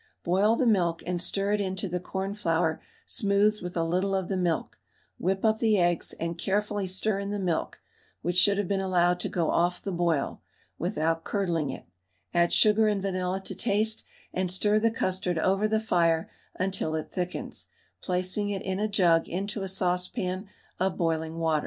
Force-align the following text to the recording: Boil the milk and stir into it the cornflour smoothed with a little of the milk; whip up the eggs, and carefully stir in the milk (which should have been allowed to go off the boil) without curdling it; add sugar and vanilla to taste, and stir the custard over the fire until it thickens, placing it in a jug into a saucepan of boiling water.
Boil 0.23 0.55
the 0.55 0.65
milk 0.65 1.03
and 1.05 1.21
stir 1.21 1.53
into 1.53 1.85
it 1.85 1.89
the 1.89 1.99
cornflour 1.99 2.81
smoothed 3.05 3.61
with 3.61 3.77
a 3.77 3.83
little 3.83 4.15
of 4.15 4.29
the 4.29 4.35
milk; 4.35 4.79
whip 5.19 5.45
up 5.45 5.59
the 5.59 5.77
eggs, 5.77 6.11
and 6.13 6.39
carefully 6.39 6.87
stir 6.87 7.19
in 7.19 7.29
the 7.29 7.37
milk 7.37 7.79
(which 8.23 8.35
should 8.39 8.57
have 8.57 8.67
been 8.67 8.79
allowed 8.81 9.19
to 9.19 9.29
go 9.29 9.51
off 9.51 9.79
the 9.79 9.91
boil) 9.91 10.41
without 10.79 11.23
curdling 11.23 11.69
it; 11.69 11.85
add 12.33 12.51
sugar 12.51 12.87
and 12.87 13.03
vanilla 13.03 13.39
to 13.39 13.53
taste, 13.53 14.03
and 14.33 14.49
stir 14.49 14.79
the 14.79 14.89
custard 14.89 15.37
over 15.37 15.67
the 15.67 15.79
fire 15.79 16.31
until 16.55 16.95
it 16.95 17.11
thickens, 17.11 17.67
placing 18.01 18.49
it 18.49 18.63
in 18.63 18.79
a 18.79 18.87
jug 18.87 19.27
into 19.29 19.61
a 19.61 19.67
saucepan 19.67 20.49
of 20.79 20.97
boiling 20.97 21.37
water. 21.37 21.59